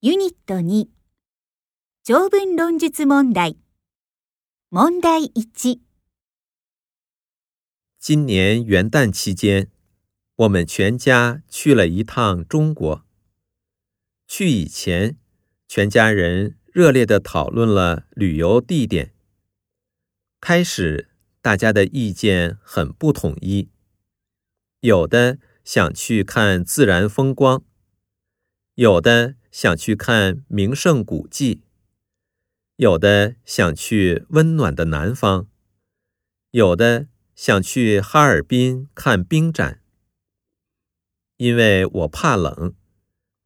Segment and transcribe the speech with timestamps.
[0.00, 0.86] Unit 2
[2.04, 3.56] 長文論述問題。
[4.70, 5.80] 問題一：
[7.98, 9.68] 今年元旦期间，
[10.36, 13.04] 我们全家去了一趟中国。
[14.28, 15.16] 去以前，
[15.66, 19.12] 全家人热烈地讨论了旅游地点。
[20.40, 21.08] 开始，
[21.42, 23.68] 大家的意见很不统一，
[24.78, 27.64] 有的想去看自然风光。
[28.78, 31.62] 有的想去看名胜古迹，
[32.76, 35.48] 有的想去温暖的南方，
[36.52, 39.80] 有的想去哈尔滨看冰展。
[41.38, 42.72] 因为我怕冷，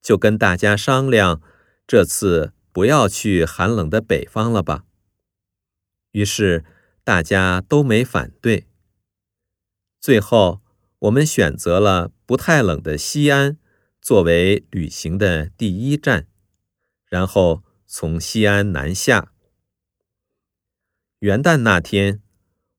[0.03, 1.41] 就跟大家商量，
[1.87, 4.85] 这次不要去寒冷的北方了吧。
[6.11, 6.63] 于是
[7.03, 8.67] 大家都没反对，
[9.99, 10.61] 最后
[10.99, 13.57] 我们选择了不太冷的西安。
[14.03, 16.27] 作为旅行的第一站，
[17.07, 19.31] 然后从西安南下。
[21.21, 22.21] 元旦那天，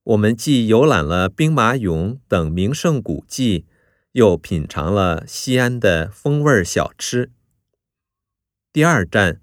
[0.02, 3.64] 我们既游览了兵马俑等名胜古迹，
[4.12, 7.32] 又品尝了西安的风味小吃。
[8.70, 9.40] 第二站，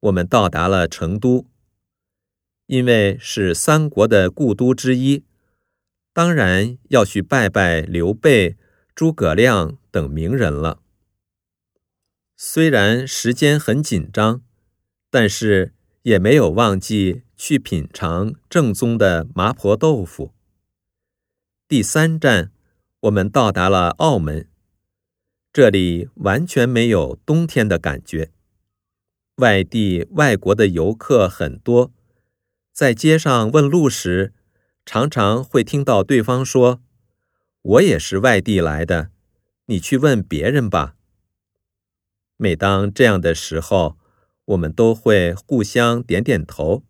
[0.00, 1.46] 我们到达了成都，
[2.66, 5.24] 因为是三国的故都之一，
[6.12, 8.58] 当然要去拜拜刘备、
[8.94, 10.82] 诸葛亮等名人了。
[12.40, 14.42] 虽然时间很紧张，
[15.10, 20.32] 但是也没有忘记去品尝正宗的麻婆豆腐。
[21.66, 22.52] 第三站，
[23.00, 24.48] 我们到达了澳门，
[25.52, 28.30] 这里完全没有冬天的感觉。
[29.38, 31.92] 外地外国的游客很多，
[32.72, 34.32] 在街上问路时，
[34.86, 36.80] 常常会听到对方说
[37.62, 39.10] ：“我也是外地来的，
[39.66, 40.94] 你去问别人吧。”
[42.40, 43.98] 每当这样的时候，
[44.46, 46.84] 我们都会互相点点头。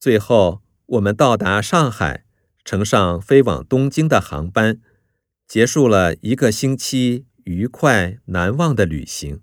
[0.00, 2.24] 最后，我们到达上海，
[2.64, 4.80] 乘上飞往东京的航班，
[5.46, 9.42] 结束了一个星期愉快难忘的旅行。